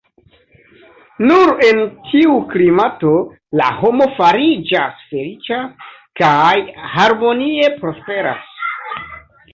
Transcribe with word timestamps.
Nur 1.31 1.51
en 1.65 1.81
tiu 2.11 2.37
klimato 2.53 3.11
la 3.61 3.67
homo 3.83 4.07
fariĝas 4.21 5.05
feliĉa 5.11 5.61
kaj 6.23 6.57
harmonie 6.97 7.73
prosperas. 7.79 8.61